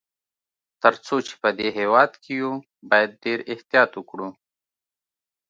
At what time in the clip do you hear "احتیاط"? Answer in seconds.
3.53-3.91